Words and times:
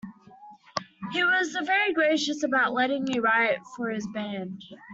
He 1.11 1.23
was 1.23 1.55
very 1.63 1.93
gracious 1.93 2.43
about 2.43 2.73
letting 2.73 3.03
me 3.03 3.19
write 3.19 3.59
for 3.77 3.91
his 3.91 4.07
band. 4.15 4.59